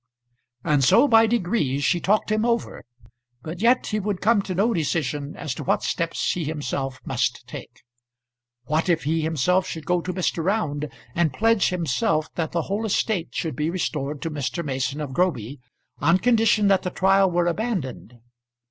[0.63, 2.83] And so by degrees she talked him over;
[3.43, 7.45] but yet he would come to no decision as to what steps he himself must
[7.45, 7.83] take.
[8.63, 10.43] What if he himself should go to Mr.
[10.43, 14.65] Round, and pledge himself that the whole estate should be restored to Mr.
[14.65, 15.59] Mason of Groby,
[15.99, 18.15] on condition that the trial were abandoned?